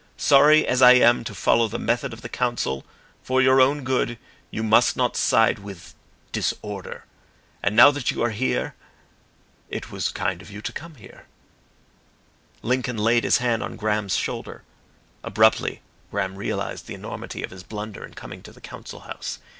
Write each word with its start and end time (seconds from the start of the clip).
"Sorry 0.17 0.65
as 0.67 0.81
I 0.81 0.93
am 0.93 1.23
to 1.25 1.35
follow 1.35 1.67
the 1.67 1.77
method 1.77 2.11
of 2.11 2.21
the 2.21 2.27
Council. 2.27 2.83
For 3.21 3.39
your 3.39 3.61
own 3.61 3.83
good 3.83 4.17
you 4.49 4.63
must 4.63 4.97
not 4.97 5.15
side 5.15 5.59
with 5.59 5.93
Disorder. 6.31 7.05
And 7.61 7.75
now 7.75 7.91
that 7.91 8.09
you 8.09 8.23
are 8.23 8.31
here. 8.31 8.73
It 9.69 9.91
was 9.91 10.09
kind 10.09 10.41
of 10.41 10.49
you 10.49 10.59
to 10.63 10.71
come 10.73 10.95
here." 10.95 11.27
Lincoln 12.63 12.97
laid 12.97 13.23
his 13.23 13.37
hand 13.37 13.61
on 13.61 13.75
Graham's 13.75 14.15
shoulder. 14.15 14.63
Abruptly 15.23 15.81
Graham 16.09 16.35
realised 16.35 16.87
the 16.87 16.95
enormity 16.95 17.43
of 17.43 17.51
his 17.51 17.61
blunder 17.61 18.03
in 18.03 18.15
coming 18.15 18.41
to 18.41 18.51
the 18.51 18.59
Council 18.59 19.01
House. 19.01 19.37